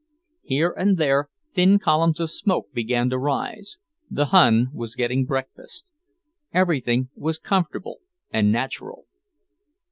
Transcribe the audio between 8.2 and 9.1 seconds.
and natural.